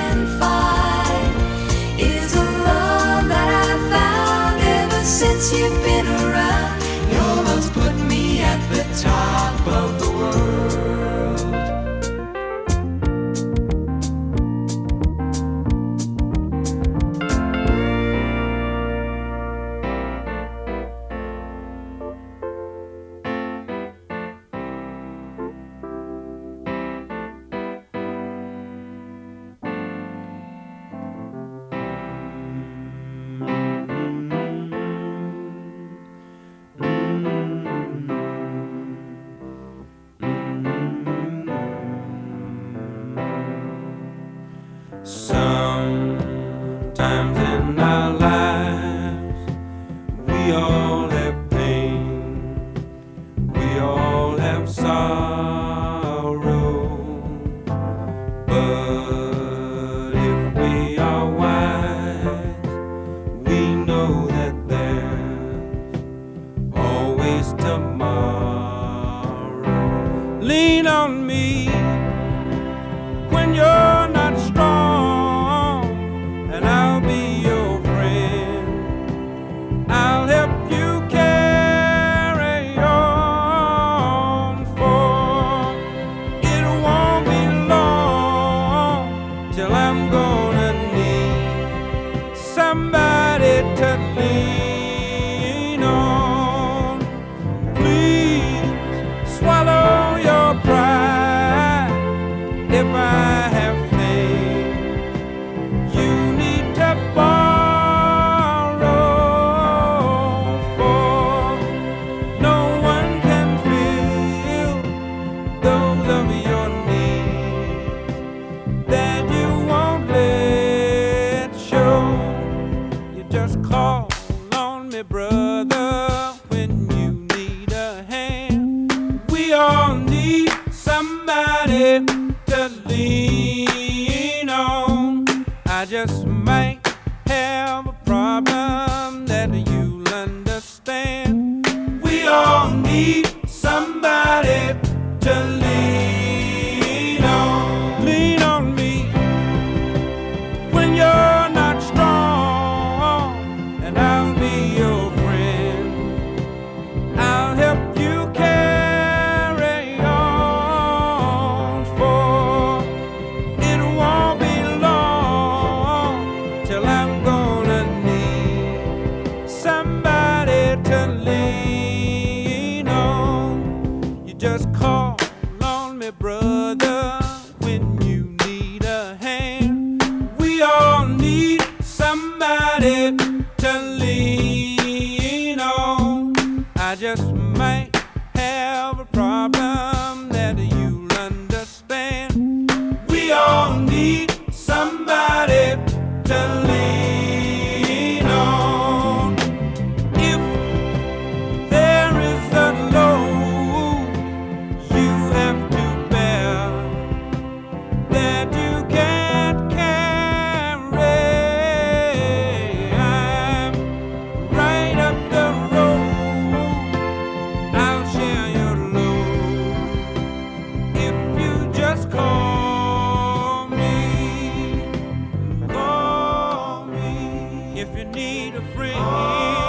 If 227.78 227.96
you 227.96 228.04
need 228.06 228.56
a 228.56 228.62
friend. 228.74 229.67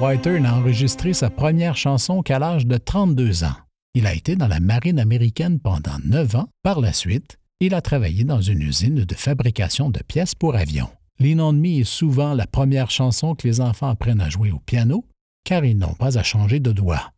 Whiter 0.00 0.40
n'a 0.40 0.56
enregistré 0.56 1.12
sa 1.12 1.28
première 1.28 1.76
chanson 1.76 2.22
qu'à 2.22 2.38
l'âge 2.38 2.64
de 2.66 2.78
32 2.78 3.44
ans. 3.44 3.56
Il 3.94 4.06
a 4.06 4.14
été 4.14 4.34
dans 4.34 4.48
la 4.48 4.58
marine 4.58 4.98
américaine 4.98 5.60
pendant 5.60 5.98
9 6.02 6.36
ans. 6.36 6.48
Par 6.62 6.80
la 6.80 6.94
suite, 6.94 7.36
il 7.60 7.74
a 7.74 7.82
travaillé 7.82 8.24
dans 8.24 8.40
une 8.40 8.62
usine 8.62 9.04
de 9.04 9.14
fabrication 9.14 9.90
de 9.90 10.00
pièces 10.02 10.34
pour 10.34 10.54
avions. 10.54 10.88
Lean 11.18 11.62
est 11.64 11.84
souvent 11.84 12.32
la 12.32 12.46
première 12.46 12.90
chanson 12.90 13.34
que 13.34 13.46
les 13.46 13.60
enfants 13.60 13.90
apprennent 13.90 14.22
à 14.22 14.30
jouer 14.30 14.50
au 14.50 14.58
piano, 14.60 15.04
car 15.44 15.66
ils 15.66 15.76
n'ont 15.76 15.92
pas 15.92 16.16
à 16.16 16.22
changer 16.22 16.60
de 16.60 16.72
doigts. 16.72 17.12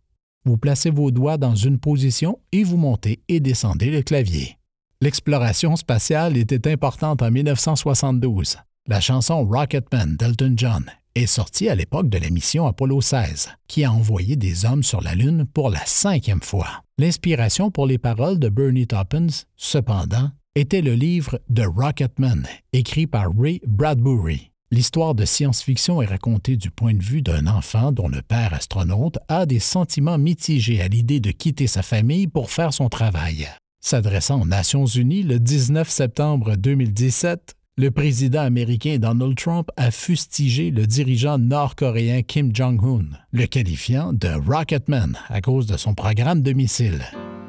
Vous 0.45 0.57
placez 0.57 0.91
vos 0.91 1.13
doigts 1.13 1.39
dans 1.39 1.55
une 1.55 1.79
position 1.79 2.41
et 2.51 2.65
vous 2.65 2.79
montez 2.79 3.23
et 3.29 3.39
descendez 3.39 3.93
le 3.93 4.03
clavier. 4.03 4.59
L'exploration 5.01 5.77
spatiale 5.77 6.37
était 6.37 6.69
importante 6.73 7.23
en 7.23 7.31
1972. 7.31 8.57
La 8.89 9.01
chanson 9.01 9.47
Rocketman 9.47 10.17
d'Elton 10.17 10.55
John 10.57 10.91
est 11.15 11.27
sortie 11.27 11.69
à 11.69 11.75
l'époque 11.75 12.09
de 12.09 12.19
la 12.19 12.31
mission 12.31 12.67
Apollo 12.67 13.01
16, 13.01 13.49
qui 13.69 13.85
a 13.85 13.93
envoyé 13.93 14.37
des 14.37 14.65
hommes 14.65 14.83
sur 14.83 15.01
la 15.01 15.15
Lune 15.15 15.47
pour 15.53 15.71
la 15.71 15.85
cinquième 15.85 16.43
fois. 16.43 16.83
L'inspiration 16.99 17.71
pour 17.71 17.87
les 17.87 17.99
paroles 17.99 18.39
de 18.39 18.49
Bernie 18.49 18.87
Taupin, 18.87 19.27
cependant, 19.57 20.31
était 20.55 20.83
le 20.83 20.95
livre 20.95 21.41
The 21.55 21.65
Rocketman, 21.67 22.47
écrit 22.73 23.07
par 23.07 23.27
Ray 23.37 23.61
Bradbury. 23.67 24.51
L'histoire 24.71 25.15
de 25.15 25.27
science-fiction 25.27 26.01
est 26.01 26.07
racontée 26.07 26.57
du 26.57 26.71
point 26.71 26.95
de 26.95 27.03
vue 27.03 27.21
d'un 27.21 27.47
enfant 27.47 27.93
dont 27.93 28.09
le 28.09 28.23
père 28.23 28.55
astronaute 28.55 29.19
a 29.29 29.45
des 29.45 29.59
sentiments 29.59 30.17
mitigés 30.17 30.81
à 30.81 30.89
l'idée 30.89 31.21
de 31.21 31.31
quitter 31.31 31.67
sa 31.67 31.83
famille 31.83 32.27
pour 32.27 32.51
faire 32.51 32.73
son 32.73 32.89
travail. 32.89 33.49
S'adressant 33.85 34.41
aux 34.41 34.47
Nations 34.47 34.87
Unies 34.87 35.25
le 35.25 35.39
19 35.41 35.91
septembre 35.91 36.57
2017, 36.57 37.55
le 37.79 37.91
président 37.91 38.43
américain 38.43 38.99
Donald 38.99 39.35
Trump 39.37 39.71
a 39.77 39.91
fustigé 39.91 40.71
le 40.71 40.87
dirigeant 40.87 41.39
nord-coréen 41.39 42.23
Kim 42.23 42.55
Jong-un, 42.55 43.07
le 43.33 43.47
qualifiant 43.47 44.13
de 44.13 44.29
Rocketman 44.29 45.19
à 45.29 45.41
cause 45.41 45.67
de 45.67 45.77
son 45.77 45.95
programme 45.95 46.43
de 46.43 46.53
missiles. 46.53 47.03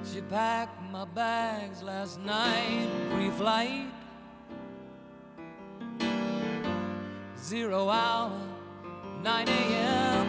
She 0.05 0.21
packed 0.29 0.69
my 0.91 1.05
bags 1.13 1.83
last 1.85 2.19
night, 2.19 2.89
pre-flight. 3.13 3.87
Zero 7.37 7.89
hour, 7.89 8.31
9 9.23 9.47
a.m. 9.47 10.27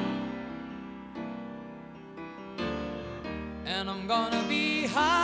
And 3.66 3.88
I'm 3.88 4.06
gonna 4.08 4.42
be 4.48 4.86
high 4.86 5.23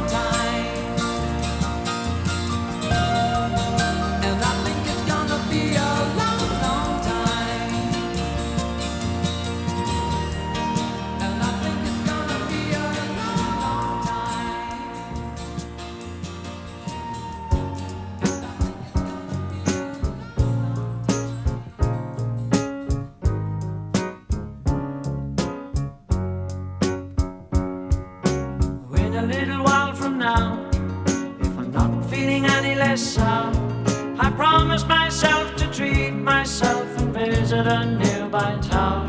visit 37.61 37.71
a 37.73 37.85
nearby 37.85 38.57
tower. 38.61 39.05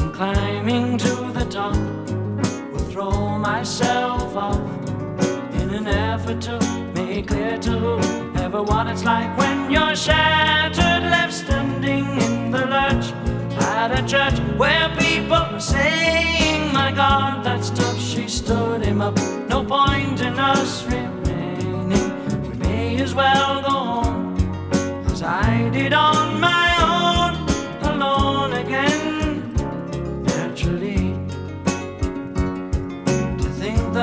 And 0.00 0.12
climbing 0.12 0.98
to 0.98 1.32
the 1.32 1.44
top, 1.50 1.76
will 2.72 2.90
throw 2.90 3.38
myself 3.38 4.36
off 4.36 4.60
in 5.54 5.70
an 5.70 5.86
effort 5.86 6.40
to 6.42 6.58
make 6.94 7.28
clear 7.28 7.58
to 7.58 7.98
everyone 8.36 8.88
it's 8.88 9.04
like 9.04 9.36
when 9.38 9.70
you're 9.70 9.96
shattered, 9.96 11.02
left 11.10 11.32
standing 11.32 12.06
in 12.20 12.50
the 12.50 12.66
lurch 12.66 13.12
at 13.62 13.90
a 13.98 14.02
church 14.06 14.38
where 14.58 14.88
people 14.98 15.34
are 15.34 15.60
saying 15.60 16.72
My 16.72 16.92
God, 16.92 17.44
that 17.44 17.64
stuff 17.64 17.98
she 17.98 18.28
stood 18.28 18.84
him 18.84 19.00
up. 19.00 19.16
No 19.48 19.64
point 19.64 20.20
in 20.20 20.38
us 20.38 20.84
remaining. 20.84 21.90
We 22.42 22.54
may 22.58 23.02
as 23.02 23.14
well 23.14 23.62
go 23.62 23.68
home 23.68 24.36
as 25.06 25.22
I 25.22 25.68
did 25.70 25.92
on 25.92 26.31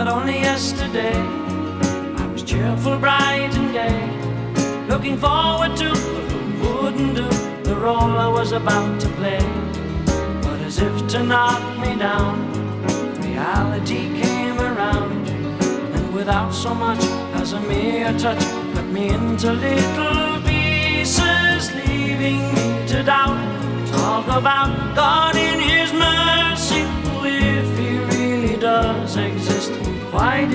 only 0.10 0.40
yesterday 0.40 1.14
I 1.14 2.26
was 2.34 2.44
cheerful, 2.44 2.98
bright, 2.98 3.52
and 3.54 3.72
gay, 3.72 4.00
looking 4.88 5.18
forward 5.18 5.78
to 5.78 5.90
what 6.62 6.84
wouldn't 6.84 7.16
do 7.16 7.28
the 7.64 7.76
role 7.76 8.18
I 8.18 8.28
was 8.28 8.52
about 8.52 9.00
to 9.02 9.08
play. 9.20 9.46
But 10.42 10.60
as 10.62 10.80
if 10.80 11.08
to 11.10 11.24
knock 11.24 11.62
me 11.80 11.96
down, 11.96 12.34
reality 13.22 14.02
came 14.22 14.60
around, 14.60 15.30
and 15.96 16.14
without 16.14 16.52
so 16.54 16.74
much 16.74 17.04
as 17.42 17.54
a 17.54 17.60
mere 17.62 18.12
touch, 18.18 18.44
cut 18.74 18.86
me 18.86 19.10
into 19.10 19.54
little 19.54 20.42
pieces, 20.42 21.72
leaving 21.76 22.42
me 22.56 22.88
to 22.88 23.04
doubt. 23.04 23.40
Talk 23.92 24.26
about 24.28 24.96
God 24.96 25.36
in 25.36 25.60
His 25.60 25.69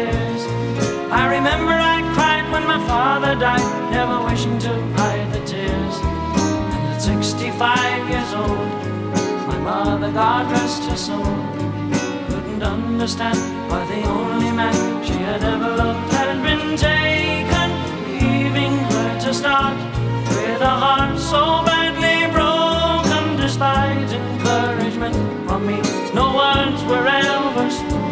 I 0.00 1.26
remember 1.36 1.72
I 1.72 2.02
cried 2.14 2.50
when 2.52 2.64
my 2.66 2.78
father 2.86 3.34
died, 3.34 3.90
never 3.90 4.24
wishing 4.24 4.56
to 4.60 4.72
hide 4.96 5.32
the 5.32 5.40
tears. 5.44 5.96
And 6.74 6.94
at 6.94 7.02
65 7.02 8.08
years 8.08 8.32
old, 8.34 8.58
my 9.48 9.58
mother, 9.58 10.12
God 10.12 10.50
rest 10.52 10.84
her 10.84 10.96
soul, 10.96 11.24
couldn't 12.28 12.62
understand 12.62 13.38
why 13.68 13.84
the 13.86 14.06
only 14.06 14.52
man 14.52 15.04
she 15.04 15.14
had 15.14 15.42
ever 15.42 15.76
loved 15.76 16.12
had 16.12 16.42
been 16.44 16.76
taken, 16.76 17.68
leaving 18.20 18.78
her 18.78 19.20
to 19.20 19.34
start 19.34 19.76
with 20.28 20.60
a 20.60 20.74
heart 20.84 21.18
so 21.18 21.64
badly 21.66 22.30
broken. 22.30 23.36
Despite 23.36 24.12
encouragement 24.12 25.16
from 25.48 25.66
me, 25.66 25.80
no 26.14 26.36
words 26.36 26.84
were 26.84 27.06
ever 27.06 27.70
spoken. 27.70 28.07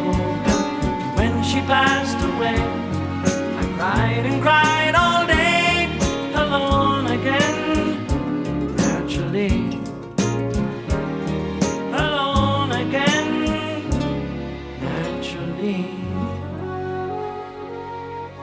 Passed 1.67 2.23
away, 2.23 2.55
I 2.55 3.65
cried 3.77 4.25
and 4.25 4.41
cried 4.41 4.95
all 4.95 5.27
day, 5.27 5.89
alone 6.37 7.07
again, 7.09 8.07
naturally. 8.77 9.81
Alone 11.93 12.71
again, 12.71 13.91
naturally. 14.81 15.87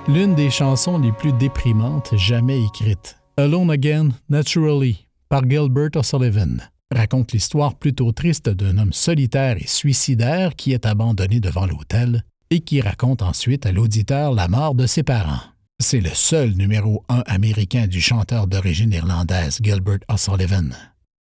L'une 0.09 0.35
des 0.35 0.49
chansons 0.49 0.97
les 0.97 1.13
plus 1.13 1.31
déprimantes 1.31 2.13
jamais 2.17 2.61
écrites. 2.61 3.15
Alone 3.37 3.71
Again, 3.71 4.09
Naturally, 4.29 5.07
par 5.29 5.43
Gilbert 5.49 5.95
O'Sullivan, 5.95 6.57
raconte 6.91 7.31
l'histoire 7.31 7.75
plutôt 7.75 8.11
triste 8.11 8.49
d'un 8.49 8.77
homme 8.77 8.91
solitaire 8.91 9.55
et 9.57 9.67
suicidaire 9.67 10.55
qui 10.57 10.73
est 10.73 10.85
abandonné 10.85 11.39
devant 11.39 11.65
l'hôtel 11.65 12.25
et 12.53 12.59
qui 12.59 12.81
raconte 12.81 13.23
ensuite 13.23 13.65
à 13.65 13.71
l'auditeur 13.71 14.31
la 14.31 14.47
mort 14.47 14.75
de 14.75 14.85
ses 14.85 15.01
parents. 15.01 15.41
C'est 15.79 16.01
le 16.01 16.11
seul 16.13 16.51
numéro 16.51 17.03
1 17.09 17.23
américain 17.25 17.87
du 17.87 17.99
chanteur 17.99 18.45
d'origine 18.45 18.93
irlandaise 18.93 19.57
Gilbert 19.59 20.01
O'Sullivan. 20.07 20.69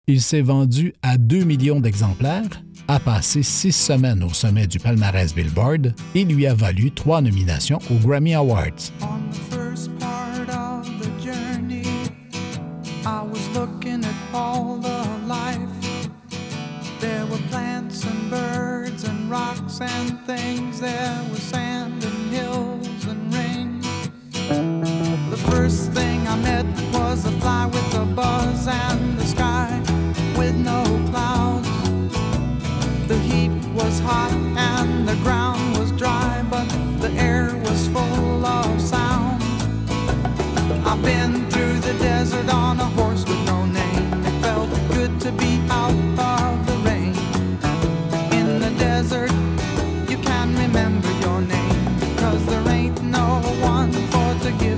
Il 0.06 0.22
s'est 0.22 0.40
vendu 0.40 0.94
à 1.02 1.18
2 1.18 1.44
millions 1.44 1.80
d'exemplaires, 1.80 2.62
a 2.88 2.98
passé 2.98 3.42
six 3.42 3.72
semaines 3.72 4.22
au 4.24 4.32
sommet 4.32 4.66
du 4.66 4.78
palmarès 4.78 5.34
Billboard 5.34 5.94
et 6.14 6.24
lui 6.24 6.46
a 6.46 6.54
valu 6.54 6.92
trois 6.92 7.20
nominations 7.20 7.78
aux 7.90 7.98
Grammy 8.06 8.34
Awards. 8.34 8.90
There 17.00 17.24
were 17.26 17.38
plants 17.48 18.04
and 18.04 18.30
birds 18.30 18.47
rocks 19.28 19.80
and 19.80 20.18
things. 20.26 20.80
There 20.80 21.22
was 21.30 21.42
sand 21.42 22.02
and 22.02 22.32
hills 22.32 23.04
and 23.06 23.34
rain. 23.34 23.80
The 25.30 25.40
first 25.50 25.92
thing 25.92 26.26
I 26.26 26.36
met 26.36 26.66
was 26.92 27.26
a 27.26 27.32
fly 27.32 27.66
with 27.66 27.94
a 27.94 28.06
buzz 28.06 28.66
and 28.66 29.18
the 29.18 29.26
sky 29.26 29.80
with 30.36 30.54
no 30.56 30.82
clouds. 31.10 31.68
The 33.06 33.18
heat 33.18 33.50
was 33.74 34.00
hot 34.00 34.32
and 34.32 35.06
the 35.06 35.16
ground 35.16 35.76
was 35.76 35.92
dry, 35.92 36.44
but 36.50 36.68
the 37.00 37.10
air 37.12 37.54
was 37.64 37.88
full 37.88 38.46
of 38.46 38.80
sound. 38.80 39.42
I've 40.86 41.02
been 41.02 41.50
through 41.50 41.80
the 41.80 41.92
desert 41.98 42.48
on 42.52 42.80
a 42.80 42.86
horse 42.96 43.24
with 43.26 43.44
no 43.46 43.66
name. 43.66 44.12
It 44.24 44.42
felt 44.42 44.70
good 44.94 45.20
to 45.20 45.32
be 45.32 45.57
to 54.50 54.64
give 54.64 54.77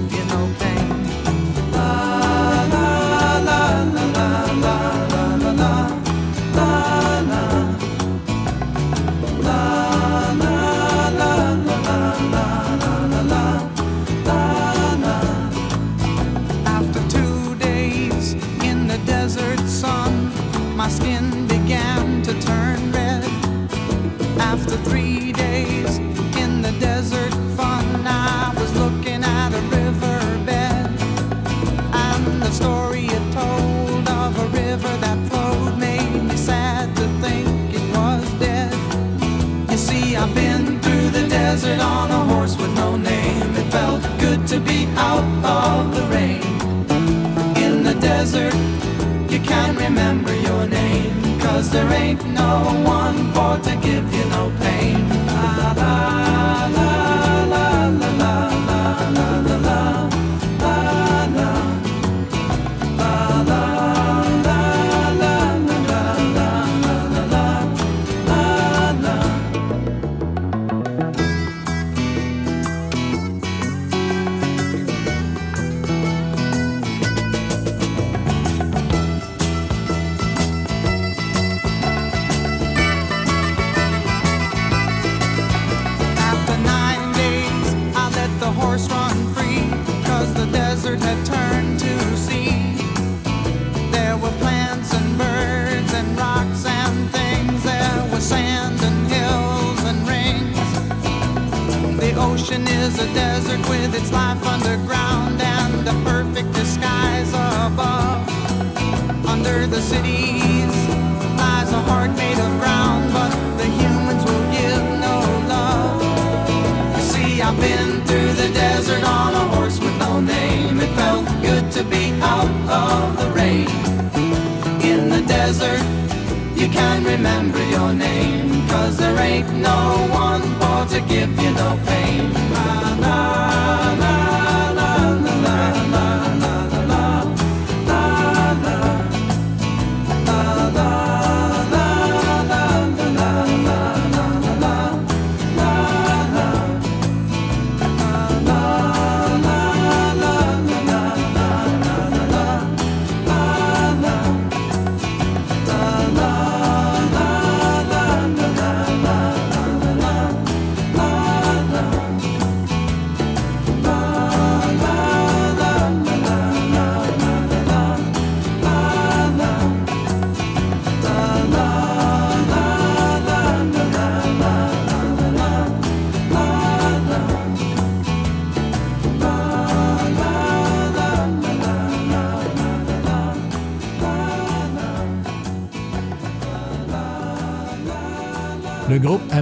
to 53.63 53.77
give 53.77 54.10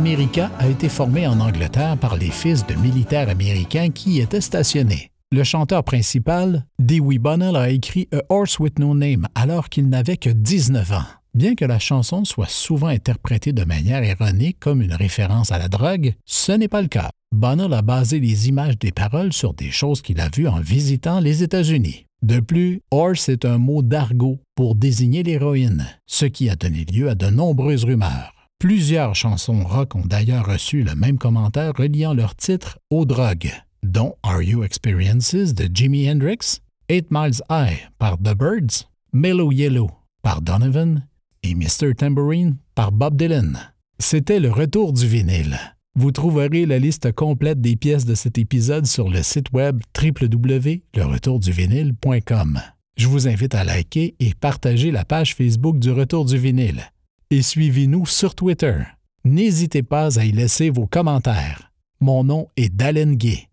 A 0.09 0.66
été 0.66 0.88
formé 0.88 1.26
en 1.26 1.38
Angleterre 1.38 1.98
par 1.98 2.16
les 2.16 2.30
fils 2.30 2.66
de 2.66 2.72
militaires 2.76 3.28
américains 3.28 3.90
qui 3.90 4.12
y 4.12 4.20
étaient 4.20 4.40
stationnés. 4.40 5.11
Le 5.30 5.44
chanteur 5.44 5.84
principal, 5.84 6.64
Dewey 6.78 7.18
Bunnell, 7.18 7.56
a 7.56 7.68
écrit 7.68 8.09
A 8.14 8.22
Horse 8.30 8.59
with 8.59 8.78
No 8.78 8.94
Name 8.94 9.26
alors 9.34 9.68
qu'il 9.68 9.90
n'avait 9.90 10.16
que 10.16 10.30
19 10.30 10.92
ans. 10.92 11.04
Bien 11.34 11.54
que 11.54 11.66
la 11.66 11.78
chanson 11.78 12.24
soit 12.24 12.48
souvent 12.48 12.86
interprétée 12.86 13.52
de 13.52 13.64
manière 13.64 14.02
erronée 14.02 14.54
comme 14.59 14.80
une 14.80 14.94
référence 14.94 15.52
à 15.52 15.59
la 15.59 15.68
drogue, 15.68 16.14
ce 16.24 16.52
n'est 16.52 16.68
pas 16.68 16.80
le 16.80 16.88
cas. 16.88 17.11
Bunnell 17.30 17.74
a 17.74 17.82
basé 17.82 18.18
les 18.18 18.48
images 18.48 18.78
des 18.78 18.92
paroles 18.92 19.34
sur 19.34 19.52
des 19.52 19.70
choses 19.70 20.00
qu'il 20.00 20.20
a 20.20 20.30
vues 20.34 20.48
en 20.48 20.61
visitant 20.61 21.20
les 21.20 21.42
États-Unis. 21.42 22.06
De 22.22 22.40
plus, 22.40 22.80
horse 22.90 23.28
est 23.28 23.44
un 23.44 23.59
mot 23.59 23.82
d'argot 23.82 24.38
pour 24.54 24.74
désigner 24.74 25.22
l'héroïne, 25.22 25.86
ce 26.06 26.24
qui 26.24 26.48
a 26.48 26.56
donné 26.56 26.86
lieu 26.86 27.11
à 27.11 27.14
de 27.14 27.26
nombreuses 27.26 27.84
rumeurs. 27.84 28.32
Plusieurs 28.59 29.14
chansons 29.14 29.62
rock 29.62 29.94
ont 29.94 30.04
d'ailleurs 30.04 30.46
reçu 30.46 30.82
le 30.82 30.96
même 30.96 31.16
commentaire 31.16 31.74
reliant 31.76 32.12
leur 32.12 32.34
titre 32.34 32.80
aux 32.90 33.04
drogues, 33.04 33.52
dont 33.84 34.16
Are 34.24 34.42
You 34.42 34.64
Experiences 34.64 35.54
de 35.54 35.68
Jimi 35.72 36.11
Hendrix, 36.11 36.59
Eight 36.88 37.06
Miles 37.12 37.40
High 37.48 37.88
par 38.00 38.18
The 38.18 38.34
Birds, 38.36 38.88
Mellow 39.12 39.52
Yellow 39.52 39.92
par 40.22 40.42
Donovan 40.42 41.06
et 41.44 41.54
Mr. 41.54 41.94
Tambourine 41.96 42.56
par 42.74 42.90
Bob 42.90 43.16
Dylan. 43.16 43.72
C'était 44.00 44.40
le 44.40 44.50
retour 44.50 44.92
du 44.92 45.06
vinyle. 45.06 45.56
Vous 45.94 46.11
trouverez 46.11 46.66
la 46.66 46.80
liste 46.80 47.12
complète 47.12 47.61
des 47.61 47.76
pièces 47.76 48.06
de 48.06 48.16
cet 48.16 48.38
épisode 48.38 48.86
sur 48.86 49.09
le 49.09 49.22
site 49.22 49.52
web 49.52 49.80
www.leretourduvinyle.com. 49.96 52.61
Je 52.96 53.06
vous 53.06 53.28
invite 53.28 53.54
à 53.54 53.62
liker 53.62 54.16
et 54.18 54.34
partager 54.34 54.90
la 54.90 55.04
page 55.04 55.36
Facebook 55.36 55.78
du 55.78 55.92
Retour 55.92 56.24
du 56.24 56.36
vinyle. 56.36 56.90
Et 57.31 57.43
suivez-nous 57.43 58.07
sur 58.07 58.35
Twitter. 58.35 58.85
N'hésitez 59.22 59.83
pas 59.83 60.18
à 60.18 60.24
y 60.24 60.33
laisser 60.33 60.70
vos 60.70 60.87
commentaires. 60.87 61.70
Mon 62.01 62.24
nom 62.24 62.49
est 62.57 62.74
Dalen 62.74 63.16
Gay. 63.16 63.45